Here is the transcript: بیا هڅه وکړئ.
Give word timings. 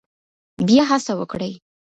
بیا 0.67 0.83
هڅه 0.91 1.13
وکړئ. 1.21 1.53